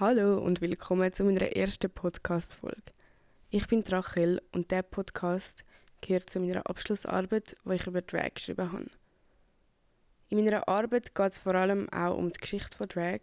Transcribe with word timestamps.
Hallo 0.00 0.38
und 0.38 0.60
willkommen 0.60 1.12
zu 1.12 1.24
meiner 1.24 1.56
ersten 1.56 1.90
Podcast-Folge. 1.90 2.92
Ich 3.50 3.66
bin 3.66 3.82
Rachel 3.82 4.40
und 4.52 4.70
der 4.70 4.82
Podcast 4.82 5.64
gehört 6.00 6.30
zu 6.30 6.38
meiner 6.38 6.64
Abschlussarbeit, 6.70 7.56
wo 7.64 7.72
ich 7.72 7.84
über 7.84 8.00
Drag 8.00 8.34
geschrieben 8.34 8.70
habe. 8.70 8.86
In 10.28 10.38
meiner 10.38 10.68
Arbeit 10.68 11.16
geht 11.16 11.32
es 11.32 11.38
vor 11.38 11.56
allem 11.56 11.88
auch 11.88 12.16
um 12.16 12.30
die 12.30 12.38
Geschichte 12.38 12.76
von 12.76 12.86
Drag 12.86 13.18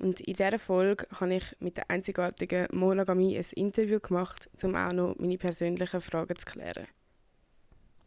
und 0.00 0.18
in 0.18 0.34
dieser 0.34 0.58
Folge 0.58 1.06
habe 1.20 1.36
ich 1.36 1.44
mit 1.60 1.76
der 1.76 1.88
einzigartigen 1.88 2.66
Monogamie 2.72 3.38
ein 3.38 3.46
Interview 3.54 4.00
gemacht, 4.00 4.50
um 4.64 4.74
auch 4.74 4.92
noch 4.92 5.14
meine 5.16 5.38
persönlichen 5.38 6.00
Fragen 6.00 6.34
zu 6.34 6.44
klären. 6.44 6.88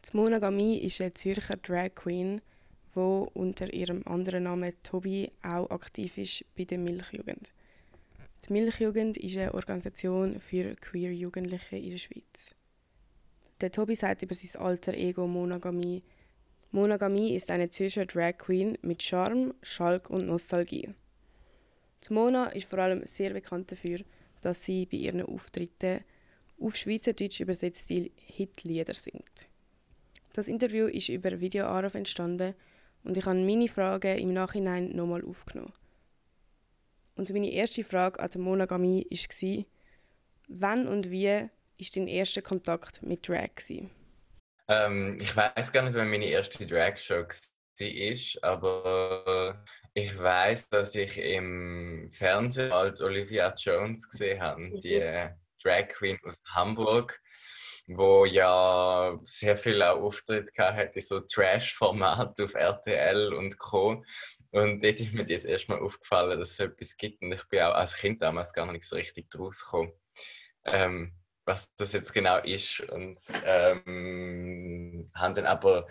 Die 0.04 0.14
Monogamie 0.14 0.76
ist 0.76 1.00
eine 1.00 1.14
Zürcher 1.14 1.56
Drag 1.56 1.94
Queen, 1.94 2.42
die 2.94 3.00
unter 3.00 3.72
ihrem 3.72 4.02
anderen 4.04 4.42
Namen 4.42 4.74
Tobi 4.82 5.32
auch 5.42 5.70
aktiv 5.70 6.18
ist 6.18 6.44
bei 6.54 6.64
der 6.64 6.76
Milchjugend. 6.76 7.50
Die 8.46 8.52
Milchjugend 8.52 9.16
ist 9.16 9.38
eine 9.38 9.54
Organisation 9.54 10.38
für 10.38 10.74
queer 10.74 11.14
Jugendliche 11.14 11.76
in 11.76 11.92
der 11.92 11.98
Schweiz. 11.98 12.50
Der 13.62 13.72
Tobi 13.72 13.94
sagt 13.94 14.22
über 14.22 14.34
sein 14.34 14.60
alter 14.60 14.92
Ego 14.92 15.26
Monogamie. 15.26 16.02
Monogamie 16.70 17.34
ist 17.34 17.50
eine 17.50 17.70
Zürcher 17.70 18.04
Drag 18.04 18.36
Queen 18.36 18.76
mit 18.82 19.02
Charme, 19.02 19.54
Schalk 19.62 20.10
und 20.10 20.26
Nostalgie. 20.26 20.90
Die 22.06 22.12
Mona 22.12 22.48
ist 22.48 22.66
vor 22.66 22.80
allem 22.80 23.06
sehr 23.06 23.30
bekannt 23.30 23.72
dafür, 23.72 24.00
dass 24.42 24.62
sie 24.62 24.84
bei 24.84 24.98
ihren 24.98 25.22
Auftritten 25.22 26.00
auf 26.60 26.76
Schweizerdeutsch 26.76 27.40
übersetzte 27.40 28.10
Hitlieder 28.26 28.92
singt. 28.92 29.46
Das 30.34 30.48
Interview 30.48 30.86
ist 30.86 31.08
über 31.08 31.40
Videoanruf 31.40 31.94
entstanden 31.94 32.54
und 33.04 33.16
ich 33.16 33.24
habe 33.24 33.38
meine 33.38 33.68
Fragen 33.68 34.18
im 34.18 34.34
Nachhinein 34.34 34.94
nochmal 34.94 35.24
aufgenommen. 35.24 35.72
Und 37.16 37.30
meine 37.30 37.50
erste 37.50 37.84
Frage 37.84 38.18
an 38.20 38.30
die 38.30 38.38
Monogamie 38.38 39.06
war, 39.10 39.66
wann 40.48 40.88
und 40.88 41.10
wie 41.10 41.28
war 41.28 41.50
dein 41.96 42.08
erster 42.08 42.42
Kontakt 42.42 43.02
mit 43.02 43.28
Drag? 43.28 43.50
Ähm, 44.68 45.18
ich 45.20 45.36
weiß 45.36 45.72
gar 45.72 45.82
nicht, 45.82 45.94
wann 45.94 46.10
meine 46.10 46.26
erste 46.26 46.66
Drag-Show 46.66 47.24
war, 47.78 48.42
aber 48.42 49.64
ich 49.92 50.18
weiß, 50.18 50.70
dass 50.70 50.94
ich 50.96 51.18
im 51.18 52.08
Fernsehen 52.10 52.72
als 52.72 53.00
Olivia 53.00 53.54
Jones 53.56 54.08
gesehen 54.08 54.40
habe, 54.40 54.60
mhm. 54.60 54.78
die 54.78 55.28
Drag 55.62 55.88
Queen 55.88 56.18
aus 56.24 56.42
Hamburg, 56.46 57.20
wo 57.86 58.24
ja 58.24 59.18
sehr 59.22 59.56
viel 59.56 59.82
auch 59.82 60.00
Auftritt 60.00 60.50
hatte, 60.58 61.00
so 61.00 61.20
Trash-Format 61.20 62.40
auf 62.40 62.54
RTL 62.54 63.32
und 63.34 63.58
Co. 63.58 64.02
Und 64.54 64.84
dort 64.84 65.00
ist 65.00 65.12
mir 65.12 65.24
das 65.24 65.44
erstmal 65.44 65.80
aufgefallen, 65.80 66.38
dass 66.38 66.52
es 66.52 66.60
etwas 66.60 66.96
gibt. 66.96 67.20
Und 67.22 67.32
ich 67.32 67.42
bin 67.48 67.60
auch 67.62 67.74
als 67.74 67.96
Kind 67.96 68.22
damals 68.22 68.52
gar 68.52 68.70
nicht 68.70 68.84
so 68.84 68.94
richtig 68.94 69.28
draus 69.28 69.64
gekommen, 69.64 69.92
ähm, 70.64 71.12
was 71.44 71.74
das 71.74 71.92
jetzt 71.92 72.12
genau 72.14 72.38
ist. 72.38 72.78
Und 72.78 73.18
ähm, 73.44 75.10
haben 75.12 75.34
dann 75.34 75.46
aber 75.46 75.88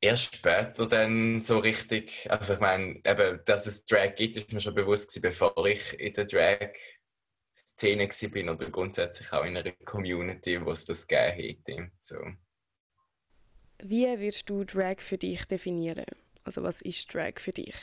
erst 0.00 0.36
später 0.36 0.86
dann 0.86 1.40
so 1.40 1.58
richtig, 1.58 2.26
also 2.30 2.54
ich 2.54 2.60
meine, 2.60 3.02
eben, 3.04 3.40
dass 3.44 3.66
es 3.66 3.84
Drag 3.84 4.14
gibt, 4.14 4.36
ist 4.36 4.50
mir 4.50 4.60
schon 4.60 4.74
bewusst 4.74 5.08
gewesen, 5.08 5.22
bevor 5.22 5.66
ich 5.66 6.00
in 6.00 6.14
der 6.14 6.24
Drag-Szene 6.24 8.08
bin 8.30 8.48
oder 8.48 8.70
grundsätzlich 8.70 9.30
auch 9.30 9.44
in 9.44 9.58
einer 9.58 9.72
Community, 9.84 10.58
wo 10.64 10.70
es 10.70 10.86
das 10.86 11.06
gegeben 11.06 11.36
hätte. 11.66 11.90
So. 11.98 12.16
Wie 13.82 14.06
würdest 14.06 14.48
du 14.48 14.64
Drag 14.64 15.00
für 15.00 15.18
dich 15.18 15.44
definieren? 15.44 16.23
Also 16.44 16.62
was 16.62 16.82
ist 16.82 17.12
Drag 17.12 17.38
für 17.38 17.52
dich? 17.52 17.74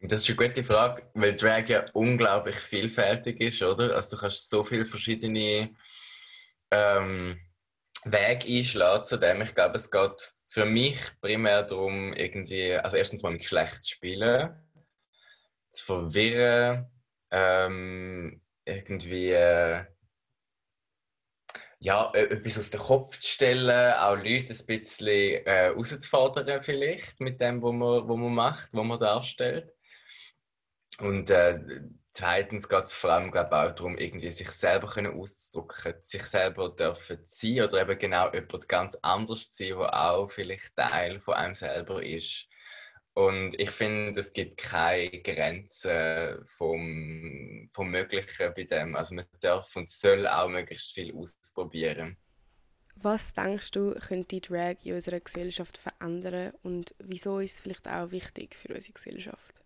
Das 0.00 0.20
ist 0.20 0.28
eine 0.28 0.48
gute 0.48 0.62
Frage, 0.62 1.02
weil 1.14 1.34
Drag 1.34 1.68
ja 1.68 1.84
unglaublich 1.92 2.56
vielfältig 2.56 3.40
ist, 3.40 3.62
oder? 3.62 3.94
Also 3.94 4.16
du 4.16 4.20
kannst 4.20 4.48
so 4.48 4.62
viele 4.62 4.84
verschiedene 4.84 5.74
ähm, 6.70 7.40
Wege 8.04 8.46
einschlagen 8.46 9.04
zu 9.04 9.16
dem. 9.16 9.42
Ich 9.42 9.54
glaube, 9.54 9.76
es 9.76 9.90
geht 9.90 10.34
für 10.46 10.64
mich 10.64 11.00
primär 11.20 11.62
darum, 11.64 12.12
irgendwie, 12.12 12.74
also 12.74 12.96
erstens 12.96 13.22
mal 13.22 13.32
mit 13.32 13.42
Geschlecht 13.42 13.82
zu 13.82 13.90
spielen, 13.90 14.54
zu 15.70 15.84
verwirren, 15.84 16.86
ähm, 17.30 18.40
irgendwie 18.64 19.30
äh, 19.32 19.84
ja, 21.86 22.10
etwas 22.14 22.58
auf 22.58 22.68
den 22.68 22.80
Kopf 22.80 23.16
zu 23.20 23.30
stellen, 23.30 23.94
auch 23.94 24.16
Leute 24.16 24.52
ein 24.52 24.66
bisschen 24.66 25.06
äh, 25.06 25.42
herauszufordern 25.44 26.60
vielleicht 26.60 27.20
mit 27.20 27.40
dem, 27.40 27.62
was 27.62 27.72
man, 27.72 28.08
was 28.08 28.16
man 28.16 28.34
macht, 28.34 28.68
was 28.72 28.84
man 28.84 28.98
darstellt. 28.98 29.72
Und 30.98 31.30
äh, 31.30 31.60
zweitens 32.12 32.68
geht 32.68 32.84
es 32.86 32.92
vor 32.92 33.12
allem 33.12 33.30
glaub, 33.30 33.52
auch 33.52 33.72
darum, 33.72 33.96
irgendwie 33.98 34.32
sich 34.32 34.50
selber 34.50 34.88
können 34.88 35.16
auszudrücken, 35.16 36.02
sich 36.02 36.24
selber 36.24 36.70
dürfen 36.70 37.20
sein 37.22 37.62
oder 37.62 37.82
eben 37.82 37.98
genau 38.00 38.32
jemand 38.32 38.68
ganz 38.68 38.96
anders 39.02 39.48
zu 39.48 39.68
sein, 39.68 39.78
der 39.78 40.10
auch 40.10 40.28
vielleicht 40.28 40.74
Teil 40.74 41.20
von 41.20 41.34
einem 41.34 41.54
selber 41.54 42.02
ist. 42.02 42.48
Und 43.16 43.58
ich 43.58 43.70
finde, 43.70 44.20
es 44.20 44.30
gibt 44.30 44.58
keine 44.58 45.08
Grenzen 45.22 46.44
vom, 46.44 47.66
vom 47.72 47.90
Möglichen 47.90 48.52
bei 48.54 48.64
dem. 48.64 48.94
Also 48.94 49.14
man 49.14 49.24
darf 49.40 49.74
und 49.74 49.88
soll 49.88 50.28
auch 50.28 50.50
möglichst 50.50 50.92
viel 50.92 51.14
ausprobieren. 51.14 52.18
Was 52.96 53.32
denkst 53.32 53.70
du, 53.70 53.94
könnte 53.94 54.28
die 54.28 54.42
Drag 54.42 54.76
in 54.84 54.96
unserer 54.96 55.20
Gesellschaft 55.20 55.78
verändern 55.78 56.52
und 56.62 56.94
wieso 56.98 57.38
ist 57.38 57.54
es 57.54 57.60
vielleicht 57.60 57.88
auch 57.88 58.10
wichtig 58.10 58.54
für 58.54 58.74
unsere 58.74 58.92
Gesellschaft? 58.92 59.62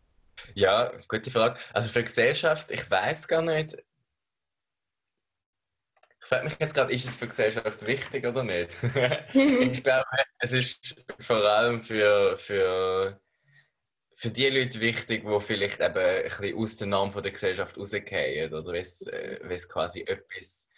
Ja, 0.54 0.92
gute 1.08 1.32
Frage. 1.32 1.58
Also 1.72 1.88
für 1.88 2.00
die 2.00 2.04
Gesellschaft, 2.04 2.70
ich 2.70 2.88
weiß 2.88 3.26
gar 3.26 3.42
nicht. 3.42 3.76
Ich 6.20 6.26
frage 6.28 6.44
mich 6.44 6.56
jetzt 6.60 6.74
gerade, 6.74 6.92
ist 6.92 7.04
es 7.04 7.16
für 7.16 7.24
die 7.24 7.30
Gesellschaft 7.30 7.84
wichtig 7.84 8.24
oder 8.24 8.44
nicht? 8.44 8.76
ich 9.34 9.82
glaube, 9.82 10.06
es 10.38 10.52
ist 10.52 11.04
vor 11.18 11.44
allem 11.44 11.82
für, 11.82 12.36
für 12.36 13.20
für 14.20 14.30
die 14.30 14.50
Leute 14.50 14.80
wichtig, 14.80 15.24
die 15.26 15.40
vielleicht 15.40 15.80
eben 15.80 15.96
ein 15.96 16.22
bisschen 16.24 16.54
aus 16.58 16.76
der 16.76 16.88
Norm 16.88 17.10
der 17.10 17.30
Gesellschaft 17.30 17.78
rausgehen 17.78 18.52
oder 18.52 18.72
wenn 18.72 18.82
es, 18.82 19.06
äh, 19.06 19.56
quasi 19.66 20.02
etwas 20.02 20.68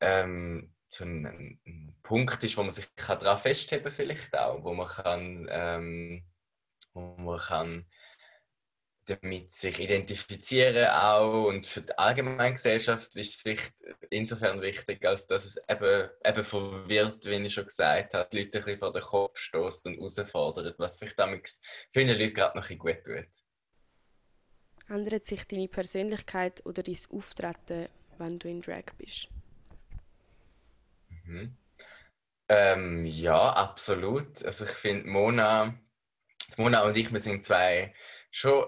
ähm, 0.00 0.74
so 0.88 1.04
ein, 1.04 1.60
Punkt 2.02 2.42
ist, 2.42 2.56
wo 2.56 2.62
man 2.62 2.72
sich 2.72 2.86
daran 2.96 3.38
festheben 3.38 3.84
kann, 3.84 3.92
vielleicht 3.92 4.36
auch, 4.36 4.64
wo 4.64 4.74
man 4.74 4.88
kann, 4.88 5.46
ähm, 5.50 6.24
wo 6.94 7.14
man 7.16 7.38
kann 7.38 7.86
damit 9.06 9.52
sich 9.52 9.78
identifizieren 9.80 10.88
auch 10.88 11.46
und 11.46 11.66
für 11.66 11.82
die 11.82 11.96
allgemeine 11.98 12.54
Gesellschaft 12.54 13.14
ist 13.16 13.34
es 13.34 13.40
vielleicht 13.40 13.74
insofern 14.10 14.60
wichtig, 14.60 15.04
als 15.04 15.26
dass 15.26 15.44
es 15.44 15.56
eben, 15.68 16.08
eben 16.24 16.44
verwirrt, 16.44 17.24
wie 17.26 17.34
ich 17.34 17.54
schon 17.54 17.66
gesagt 17.66 18.14
habe, 18.14 18.28
die 18.30 18.38
Leute 18.38 18.58
ein 18.58 18.64
bisschen 18.64 18.78
vor 18.78 18.92
den 18.92 19.02
Kopf 19.02 19.38
stößt 19.38 19.86
und 19.86 19.96
herausfordert, 19.96 20.78
was 20.78 20.98
vielleicht 20.98 21.18
damals 21.18 21.60
vielen 21.92 22.18
Leuten 22.18 22.34
gerade 22.34 22.58
noch 22.58 22.68
ein 22.68 22.78
gut 22.78 23.04
tut. 23.04 23.26
Ändert 24.88 25.24
sich 25.24 25.44
deine 25.46 25.68
Persönlichkeit 25.68 26.64
oder 26.66 26.82
dein 26.82 26.98
Auftreten, 27.10 27.88
wenn 28.18 28.38
du 28.38 28.48
in 28.48 28.60
Drag 28.60 28.84
bist? 28.98 29.28
Mhm. 31.24 31.56
Ähm, 32.48 33.06
ja, 33.06 33.50
absolut. 33.52 34.44
Also 34.44 34.64
ich 34.64 34.70
finde 34.70 35.08
Mona, 35.08 35.78
Mona 36.56 36.82
und 36.82 36.96
ich, 36.96 37.10
wir 37.10 37.20
sind 37.20 37.44
zwei 37.44 37.94
schon 38.34 38.64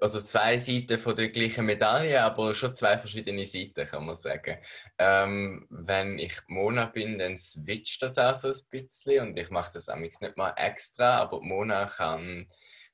oder 0.00 0.20
zwei 0.20 0.58
Seiten 0.58 0.96
von 0.96 1.16
der 1.16 1.30
gleichen 1.30 1.66
Medaille, 1.66 2.22
aber 2.22 2.54
schon 2.54 2.72
zwei 2.76 2.96
verschiedene 2.98 3.44
Seiten, 3.44 3.84
kann 3.84 4.06
man 4.06 4.14
sagen. 4.14 4.58
Ähm, 4.96 5.66
wenn 5.70 6.20
ich 6.20 6.34
Mona 6.46 6.86
bin, 6.86 7.18
dann 7.18 7.36
switcht 7.36 8.00
das 8.00 8.16
auch 8.16 8.36
so 8.36 8.46
ein 8.46 8.54
bisschen 8.70 9.26
und 9.26 9.36
ich 9.36 9.50
mache 9.50 9.72
das 9.74 9.88
nicht 9.88 10.36
mal 10.36 10.54
extra, 10.56 11.18
aber 11.18 11.40
Mona 11.40 11.86
kann, 11.86 12.46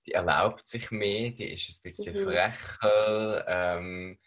die 0.06 0.12
erlaubt 0.12 0.66
sich 0.66 0.90
mehr, 0.90 1.28
die 1.28 1.52
ist 1.52 1.68
ein 1.68 1.90
bisschen 1.90 2.18
mhm. 2.18 2.30
frecher. 2.30 3.44
Ähm, 3.46 4.18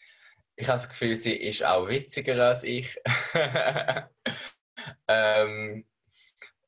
ich 0.56 0.68
habe 0.68 0.76
das 0.76 0.90
Gefühl, 0.90 1.16
sie 1.16 1.36
ist 1.36 1.66
auch 1.66 1.88
witziger 1.88 2.48
als 2.50 2.64
ich. 2.64 2.96
ähm, 5.08 5.84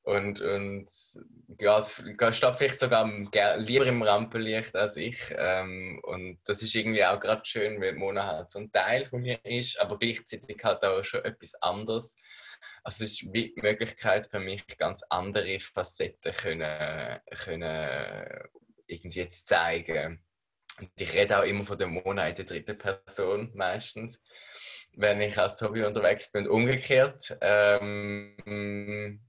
und, 0.09 0.41
und 0.41 0.87
ja, 1.59 1.83
steht 1.83 2.55
vielleicht 2.57 2.79
sogar 2.79 3.07
lieber 3.57 3.85
im 3.85 4.01
Rampenlicht 4.01 4.75
als 4.75 4.97
ich. 4.97 5.19
Ähm, 5.37 5.99
und 6.03 6.39
das 6.45 6.63
ist 6.63 6.73
irgendwie 6.73 7.05
auch 7.05 7.19
gerade 7.19 7.45
schön, 7.45 7.79
weil 7.79 7.93
Mona 7.93 8.25
halt 8.25 8.49
so 8.49 8.57
ein 8.59 8.71
Teil 8.71 9.05
von 9.05 9.21
mir 9.21 9.39
ist, 9.45 9.79
aber 9.79 9.99
gleichzeitig 9.99 10.63
halt 10.63 10.83
auch 10.83 11.03
schon 11.03 11.23
etwas 11.23 11.53
anderes. 11.61 12.15
Also 12.83 13.03
es 13.03 13.11
ist 13.11 13.33
wie 13.33 13.53
die 13.53 13.61
Möglichkeit 13.61 14.27
für 14.31 14.39
mich, 14.39 14.65
ganz 14.77 15.03
andere 15.09 15.59
Facetten 15.59 16.33
können, 16.33 17.19
können 17.43 18.49
irgendwie 18.87 19.19
jetzt 19.19 19.47
zeigen. 19.47 20.23
Und 20.79 20.89
ich 20.99 21.13
rede 21.13 21.39
auch 21.39 21.43
immer 21.43 21.65
von 21.65 21.77
der 21.77 21.87
Mona 21.87 22.27
in 22.29 22.35
der 22.35 22.45
dritten 22.45 22.77
Person 22.79 23.51
meistens, 23.53 24.19
wenn 24.95 25.21
ich 25.21 25.37
als 25.37 25.55
Tobi 25.55 25.83
unterwegs 25.83 26.31
bin. 26.31 26.47
Umgekehrt. 26.47 27.37
Ähm, 27.41 29.19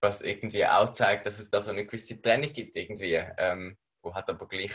was 0.00 0.20
irgendwie 0.20 0.64
auch 0.66 0.92
zeigt, 0.92 1.26
dass 1.26 1.38
es 1.38 1.50
da 1.50 1.60
so 1.60 1.70
eine 1.70 1.84
gewisse 1.84 2.20
Trennung 2.20 2.52
gibt 2.52 2.76
irgendwie, 2.76 3.14
ähm, 3.38 3.76
wo 4.02 4.14
hat 4.14 4.28
aber 4.28 4.46
gleich 4.46 4.72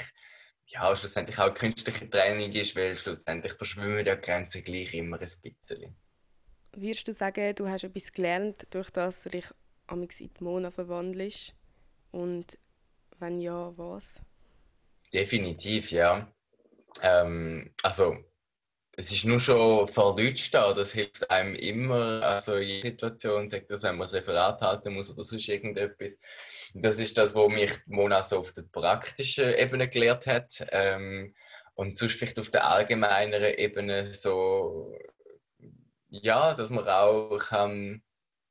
ja, 0.68 0.96
schlussendlich 0.96 1.38
auch 1.40 1.54
künstliche 1.54 2.10
Training 2.10 2.52
ist, 2.54 2.76
weil 2.76 2.96
schlussendlich 2.96 3.54
verschwimmen 3.54 4.06
ja 4.06 4.16
Grenzen 4.16 4.64
gleich 4.64 4.94
immer 4.94 5.18
ein 5.18 5.28
bisschen. 5.42 5.96
Würdest 6.76 7.08
du 7.08 7.14
sagen, 7.14 7.54
du 7.56 7.68
hast 7.68 7.84
etwas 7.84 8.12
gelernt, 8.12 8.68
durch 8.72 8.90
das 8.90 9.24
du 9.24 9.30
dich 9.30 9.46
in 9.92 10.08
die 10.08 10.32
Mona 10.40 10.72
verwandelst? 10.72 11.54
Und 12.12 12.58
wenn 13.20 13.42
ja, 13.42 13.78
was? 13.78 14.22
Definitiv, 15.14 15.92
ja. 15.92 16.32
Ähm, 17.02 17.74
also 17.84 18.18
es 18.96 19.12
ist 19.12 19.26
nur 19.26 19.40
schon 19.40 19.88
vor 19.88 20.16
Leuten 20.18 20.38
stehen, 20.38 20.76
das 20.76 20.94
hilft 20.94 21.30
einem 21.30 21.56
immer, 21.56 22.22
also 22.22 22.56
in 22.58 22.68
jeder 22.68 22.90
Situation, 22.90 23.48
sagt 23.48 23.72
das, 23.72 23.82
wenn 23.84 23.98
man 23.98 24.08
ein 24.08 24.14
Referat 24.14 24.62
halten 24.62 24.94
muss 24.94 25.10
oder 25.10 25.24
sonst 25.24 25.50
irgendetwas. 25.50 26.20
Das 26.76 27.00
ist 27.00 27.18
das, 27.18 27.34
was 27.34 27.52
mich 27.52 27.72
Mona 27.88 28.22
so 28.22 28.40
auf 28.40 28.54
der 28.54 28.62
praktischen 28.64 29.54
Ebene 29.56 29.90
gelehrt 29.90 30.28
hat. 30.28 30.66
Ähm, 30.72 31.34
und 31.76 31.98
sonst 31.98 32.16
vielleicht 32.16 32.38
auf 32.40 32.52
der 32.52 32.70
allgemeineren 32.70 33.56
Ebene 33.56 34.06
so, 34.06 34.96
ja, 36.10 36.54
dass 36.54 36.70
man 36.70 36.88
auch 36.88 37.38
kann, 37.40 38.04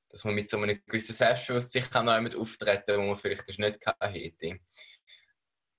dass 0.09 0.25
man 0.25 0.35
mit 0.35 0.49
so 0.49 0.59
einem 0.59 0.81
gewissen 0.87 1.15
Selbstbewusstsein 1.15 1.85
kann 1.85 2.09
auch 2.09 2.21
mit 2.21 2.35
auftreten, 2.35 2.99
wo 2.99 3.03
man 3.03 3.17
vielleicht 3.17 3.49
das 3.49 3.59
nicht 3.59 3.79
hätte. 4.00 4.59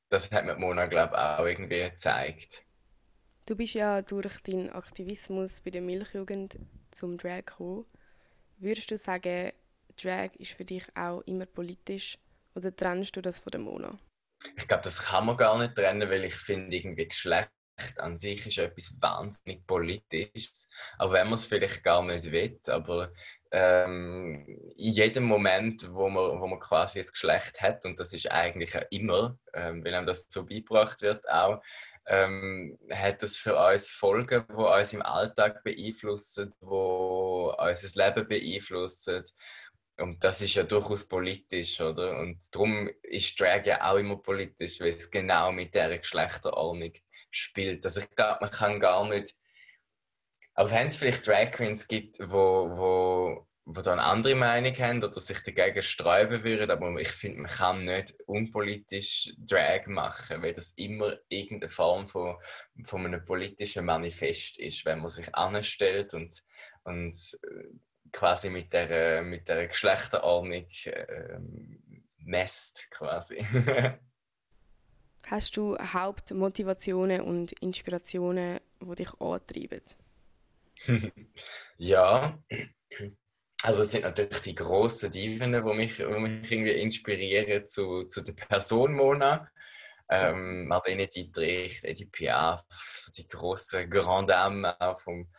Das 0.09 0.31
hat 0.31 0.45
mir 0.45 0.55
Mona, 0.55 0.85
glaube 0.85 1.15
ich, 1.15 1.19
auch 1.19 1.45
irgendwie 1.45 1.89
gezeigt. 1.89 2.63
Du 3.45 3.57
bist 3.57 3.73
ja 3.73 4.01
durch 4.01 4.39
deinen 4.41 4.69
Aktivismus 4.69 5.59
bei 5.59 5.69
der 5.69 5.81
Milchjugend 5.81 6.57
zum 6.91 7.17
Drag 7.17 7.45
gekommen. 7.45 7.85
Würdest 8.57 8.89
du 8.89 8.97
sagen, 8.97 9.51
Drag 10.01 10.33
ist 10.37 10.51
für 10.51 10.63
dich 10.63 10.85
auch 10.95 11.21
immer 11.25 11.45
politisch 11.45 12.17
oder 12.55 12.73
trennst 12.73 13.17
du 13.17 13.21
das 13.21 13.39
von 13.39 13.51
der 13.51 13.59
Mona? 13.59 13.99
Ich 14.55 14.65
glaube, 14.65 14.83
das 14.83 15.07
kann 15.07 15.25
man 15.25 15.35
gar 15.35 15.57
nicht 15.57 15.75
trennen, 15.75 16.09
weil 16.09 16.23
ich 16.23 16.35
finde, 16.35 16.73
irgendwie 16.73 17.07
Geschlecht 17.07 17.51
an 17.97 18.17
sich 18.17 18.47
ist 18.47 18.59
etwas 18.59 18.93
wahnsinnig 19.01 19.65
Politisches, 19.67 20.69
auch 20.97 21.11
wenn 21.11 21.25
man 21.27 21.35
es 21.35 21.45
vielleicht 21.45 21.83
gar 21.83 22.01
nicht 22.01 22.31
will. 22.31 22.59
Aber 22.67 23.11
ähm, 23.51 24.45
in 24.77 24.93
jedem 24.93 25.25
Moment, 25.25 25.91
wo 25.91 26.07
man, 26.09 26.39
wo 26.39 26.47
man 26.47 26.59
quasi 26.59 26.99
das 26.99 27.11
Geschlecht 27.11 27.61
hat, 27.61 27.83
und 27.83 27.99
das 27.99 28.13
ist 28.13 28.31
eigentlich 28.31 28.77
auch 28.77 28.85
immer, 28.89 29.37
ähm, 29.53 29.83
wenn 29.83 29.93
einem 29.93 30.07
das 30.07 30.27
so 30.29 30.45
beigebracht 30.45 31.01
wird, 31.01 31.29
auch, 31.29 31.61
ähm, 32.05 32.77
hat 32.91 33.21
das 33.21 33.37
für 33.37 33.55
uns 33.55 33.89
Folgen, 33.89 34.45
die 34.49 34.53
uns 34.53 34.93
im 34.93 35.01
Alltag 35.01 35.63
beeinflussen, 35.63 36.53
die 36.61 36.65
unser 36.65 38.05
Leben 38.05 38.27
beeinflussen. 38.27 39.23
Und 39.97 40.23
das 40.23 40.41
ist 40.41 40.55
ja 40.55 40.63
durchaus 40.63 41.07
politisch, 41.07 41.79
oder? 41.79 42.17
Und 42.19 42.43
darum 42.53 42.89
ist 43.03 43.39
Drag 43.39 43.65
ja 43.65 43.89
auch 43.89 43.97
immer 43.97 44.17
politisch, 44.17 44.79
weil 44.79 44.89
es 44.89 45.09
genau 45.09 45.51
mit 45.51 45.73
dieser 45.73 45.97
Geschlechterordnung 45.97 46.93
spielt. 47.29 47.85
Also 47.85 47.99
ich 48.01 48.09
glaube, 48.15 48.39
man 48.41 48.51
kann 48.51 48.79
gar 48.79 49.07
nicht, 49.07 49.35
auch 50.55 50.69
wenn 50.71 50.87
es 50.87 50.97
vielleicht 50.97 51.27
Drag 51.27 51.51
Queens 51.51 51.87
gibt, 51.87 52.19
wo, 52.19 52.69
wo 52.75 53.47
die 53.65 53.81
da 53.81 53.93
eine 53.93 54.03
andere 54.03 54.35
Meinung 54.35 54.73
haben 54.77 55.03
oder 55.03 55.19
sich 55.19 55.41
dagegen 55.41 55.81
sträuben 55.81 56.43
würden, 56.43 56.69
aber 56.69 56.99
ich 56.99 57.09
finde, 57.09 57.41
man 57.41 57.51
kann 57.51 57.85
nicht 57.85 58.13
unpolitisch 58.25 59.33
Drag 59.37 59.87
machen, 59.87 60.41
weil 60.41 60.53
das 60.53 60.71
immer 60.71 61.13
irgendeine 61.29 61.69
Form 61.69 62.07
von, 62.09 62.35
von 62.83 63.05
einem 63.05 63.23
politischen 63.23 63.85
Manifest 63.85 64.59
ist, 64.59 64.85
wenn 64.85 64.99
man 64.99 65.09
sich 65.09 65.33
anstellt 65.33 66.13
und, 66.13 66.43
und 66.83 67.15
äh, 67.43 67.63
quasi 68.11 68.49
mit 68.49 68.73
der, 68.73 69.21
mit 69.23 69.47
der 69.47 69.67
Geschlechterordnung 69.67 70.67
äh, 70.85 71.39
messt 72.17 72.91
quasi. 72.91 73.45
Hast 75.25 75.55
du 75.55 75.77
Hauptmotivationen 75.77 77.21
und 77.21 77.53
Inspirationen, 77.53 78.59
die 78.81 78.95
dich 78.95 79.21
antreiben? 79.21 79.95
ja, 81.77 82.37
also 83.63 83.83
es 83.83 83.91
sind 83.91 84.03
natürlich 84.03 84.41
die 84.41 84.55
grossen 84.55 85.09
Diven, 85.09 85.53
die 85.53 85.61
mich, 85.61 85.95
die 85.95 86.03
mich 86.05 86.51
irgendwie 86.51 86.71
inspirieren 86.71 87.65
zu, 87.65 88.03
zu 88.03 88.21
der 88.21 88.33
Person 88.33 88.93
Mona. 88.93 89.49
Ähm, 90.09 90.67
Marlene 90.67 91.07
Dietrich, 91.07 91.81
Edith 91.81 92.11
Piaf, 92.11 92.65
so 92.97 93.09
die 93.13 93.25
grossen 93.25 93.89
Grand 93.89 94.29
Dame 94.29 94.75
vom, 94.97 95.29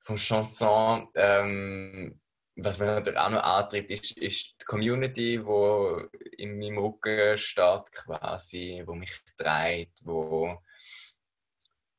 vom 0.00 0.16
Chanson. 0.16 1.08
Ähm, 1.14 2.20
was 2.56 2.80
mich 2.80 2.88
natürlich 2.88 3.20
auch 3.20 3.30
noch 3.30 3.44
antreibt, 3.44 3.92
ist, 3.92 4.10
ist 4.18 4.56
die 4.60 4.64
Community, 4.64 5.38
die 5.38 6.42
in 6.42 6.58
meinem 6.58 6.78
Rücken 6.78 7.38
steht, 7.38 7.92
quasi, 7.92 8.82
wo 8.84 8.94
mich 8.94 9.20
trägt, 9.38 10.00
wo 10.04 10.58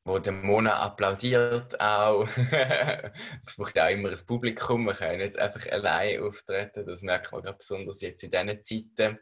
wo 0.04 0.18
der 0.18 0.34
Mona 0.34 0.80
applaudiert 0.80 1.80
auch. 1.80 2.28
es 2.36 3.56
braucht 3.56 3.78
auch 3.78 3.88
immer 3.88 4.10
ein 4.10 4.26
Publikum, 4.26 4.84
man 4.84 4.94
kann 4.94 5.12
ja 5.12 5.16
nicht 5.26 5.38
einfach 5.38 5.66
allein 5.72 6.22
auftreten. 6.22 6.86
Das 6.86 7.02
merkt 7.02 7.32
man 7.32 7.42
gerade 7.42 7.56
besonders 7.56 8.02
jetzt 8.02 8.22
in 8.22 8.30
diesen 8.30 8.62
Zeiten 8.62 9.18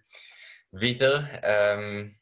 wieder, 0.73 1.29
ähm, 1.43 2.19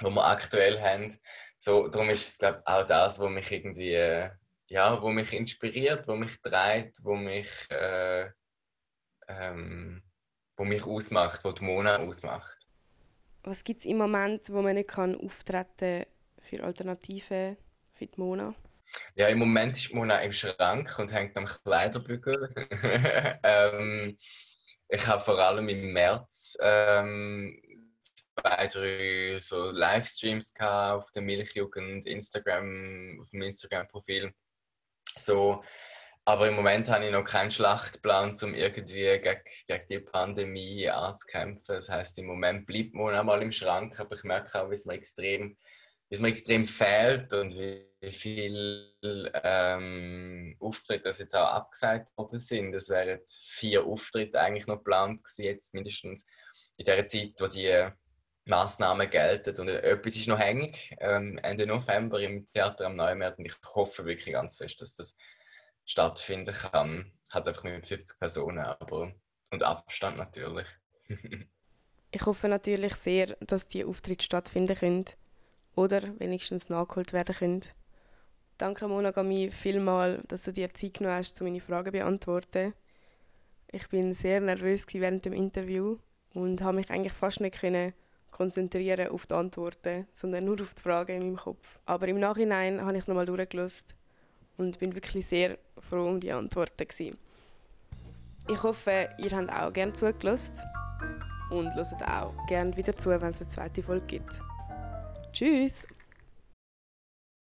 wo 0.00 0.10
wir 0.10 0.26
aktuell 0.26 0.80
haben. 0.80 1.16
So, 1.60 1.88
darum 1.88 2.10
ist 2.10 2.28
es 2.28 2.38
glaube 2.38 2.62
auch 2.66 2.84
das, 2.84 3.20
was 3.20 3.30
mich 3.30 3.50
irgendwie, 3.52 4.28
ja, 4.66 5.00
wo 5.00 5.10
mich 5.10 5.32
inspiriert, 5.32 6.08
wo 6.08 6.16
mich 6.16 6.42
treibt, 6.42 7.04
wo 7.04 7.14
mich, 7.14 7.48
äh, 7.70 8.28
ähm, 9.28 10.02
wo 10.56 10.64
mich 10.64 10.84
ausmacht, 10.84 11.44
wo 11.44 11.52
die 11.52 11.64
Mona 11.64 11.98
ausmacht. 11.98 12.58
Was 13.44 13.62
gibt 13.62 13.80
es 13.80 13.86
im 13.86 13.98
Moment, 13.98 14.50
wo 14.50 14.62
man 14.62 14.74
nicht 14.74 14.88
kann 14.88 15.16
auftreten 15.16 16.06
für 16.40 16.64
Alternativen 16.64 17.56
für 17.94 18.06
die 18.06 18.20
Mona? 18.20 18.54
Ja, 19.14 19.28
im 19.28 19.38
Moment 19.38 19.76
ist 19.76 19.92
Mona 19.92 20.20
im 20.20 20.32
Schrank 20.32 20.98
und 20.98 21.12
hängt 21.12 21.36
am 21.36 21.46
Kleiderbügel. 21.46 22.52
ähm, 23.42 24.18
ich 24.88 25.06
habe 25.06 25.22
vor 25.22 25.38
allem 25.38 25.68
im 25.68 25.92
März 25.92 26.56
ähm, 26.60 27.60
zwei, 28.00 28.66
drei 28.66 29.38
so 29.40 29.70
Livestreams 29.70 30.52
auf 30.60 31.10
der 31.12 31.22
Milchjugend, 31.22 32.06
Instagram, 32.06 33.20
auf 33.20 33.30
dem 33.30 33.42
Instagram-Profil. 33.42 34.32
So, 35.16 35.62
aber 36.24 36.48
im 36.48 36.56
Moment 36.56 36.88
habe 36.88 37.04
ich 37.04 37.12
noch 37.12 37.24
keinen 37.24 37.50
Schlachtplan, 37.50 38.34
um 38.42 38.54
irgendwie 38.54 38.94
gegen, 38.94 39.40
gegen 39.66 39.88
die 39.90 40.00
Pandemie 40.00 40.88
anzukämpfen. 40.88 41.76
Das 41.76 41.88
heißt, 41.88 42.18
im 42.18 42.26
Moment 42.26 42.66
bleibt 42.66 42.94
Mona 42.94 43.22
mal 43.22 43.42
im 43.42 43.52
Schrank, 43.52 43.98
aber 44.00 44.14
ich 44.14 44.24
merke 44.24 44.60
auch, 44.60 44.70
wie 44.70 44.74
es 44.74 44.86
mir 44.86 44.94
extrem 44.94 45.56
es 46.14 46.20
mir 46.20 46.28
extrem 46.28 46.66
fehlt 46.66 47.32
und 47.32 47.54
wie, 47.54 47.86
wie 48.00 48.12
viel 48.12 48.94
ähm, 49.42 50.56
Auftritte 50.60 51.04
das 51.04 51.18
jetzt 51.18 51.34
auch 51.34 51.48
abgesagt 51.48 52.16
worden 52.16 52.38
sind. 52.38 52.74
Es 52.74 52.88
wären 52.88 53.20
vier 53.26 53.84
Auftritte 53.84 54.40
eigentlich 54.40 54.66
noch 54.66 54.78
geplant 54.78 55.22
gewesen, 55.22 55.44
jetzt 55.44 55.74
mindestens 55.74 56.24
in 56.78 56.84
der 56.84 57.04
Zeit, 57.04 57.34
wo 57.38 57.46
die 57.46 57.88
Maßnahmen 58.46 59.08
gelten. 59.10 59.58
Und 59.60 59.68
etwas 59.68 60.16
ist 60.16 60.28
noch 60.28 60.38
hängig, 60.38 60.94
ähm, 61.00 61.38
Ende 61.38 61.66
November 61.66 62.20
im 62.20 62.46
Theater 62.46 62.86
am 62.86 62.96
Neumärkt. 62.96 63.38
Und 63.38 63.46
ich 63.46 63.54
hoffe 63.74 64.04
wirklich 64.04 64.32
ganz 64.32 64.56
fest, 64.56 64.80
dass 64.80 64.94
das 64.94 65.16
stattfinden 65.84 66.54
kann. 66.54 67.12
Hat 67.30 67.48
einfach 67.48 67.64
mit 67.64 67.86
50 67.86 68.18
Personen, 68.18 68.58
aber 68.58 69.12
und 69.50 69.62
Abstand 69.62 70.16
natürlich. 70.16 70.66
ich 72.10 72.26
hoffe 72.26 72.48
natürlich 72.48 72.94
sehr, 72.94 73.36
dass 73.40 73.66
die 73.66 73.84
Auftritte 73.84 74.24
stattfinden 74.24 74.76
können 74.76 75.04
oder 75.76 76.02
wenigstens 76.18 76.68
nachgeholt 76.68 77.12
werden 77.12 77.34
können. 77.34 77.62
Danke 78.58 78.86
Monogami 78.86 79.50
vielmal, 79.50 80.22
dass 80.28 80.44
du 80.44 80.52
dir 80.52 80.72
Zeit 80.72 80.94
genommen 80.94 81.16
hast, 81.16 81.40
um 81.40 81.46
meine 81.46 81.60
Fragen 81.60 81.86
zu 81.86 81.92
beantworten. 81.92 82.72
Ich 83.72 83.88
bin 83.88 84.14
sehr 84.14 84.40
nervös 84.40 84.86
während 84.92 85.24
dem 85.24 85.32
Interview 85.32 85.98
und 86.34 86.62
habe 86.62 86.76
mich 86.76 86.90
eigentlich 86.90 87.12
fast 87.12 87.40
nicht 87.40 87.60
konzentrieren 88.30 89.08
auf 89.08 89.26
die 89.26 89.34
Antworten, 89.34 90.06
sondern 90.12 90.44
nur 90.44 90.60
auf 90.60 90.74
die 90.74 90.82
Fragen 90.82 91.16
in 91.16 91.22
meinem 91.22 91.36
Kopf. 91.36 91.80
Aber 91.86 92.06
im 92.08 92.20
Nachhinein 92.20 92.80
habe 92.80 92.98
ich 92.98 93.06
nochmal 93.06 93.26
durchgelöst 93.26 93.94
und 94.56 94.78
bin 94.78 94.94
wirklich 94.94 95.26
sehr 95.26 95.58
froh 95.78 96.08
um 96.08 96.20
die 96.20 96.32
Antworten 96.32 96.86
gewesen. 96.86 97.16
Ich 98.48 98.62
hoffe, 98.62 99.08
ihr 99.18 99.30
habt 99.30 99.50
auch 99.50 99.72
gerne 99.72 99.94
zugelassen 99.94 100.60
und 101.50 101.74
hört 101.74 102.08
auch 102.08 102.34
gerne 102.46 102.76
wieder 102.76 102.96
zu, 102.96 103.10
wenn 103.10 103.30
es 103.30 103.40
eine 103.40 103.48
zweite 103.48 103.82
Folge 103.82 104.06
gibt. 104.06 104.40
Tschüss! 105.34 105.88